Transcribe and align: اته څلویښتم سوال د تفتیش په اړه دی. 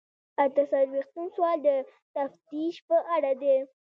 اته 0.43 0.61
څلویښتم 0.71 1.25
سوال 1.35 1.57
د 1.67 1.69
تفتیش 2.15 2.75
په 2.87 2.97
اړه 3.15 3.31
دی. 3.41 3.55